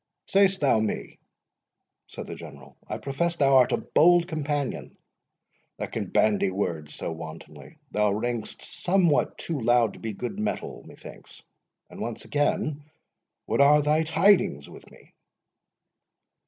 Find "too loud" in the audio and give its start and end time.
9.37-9.93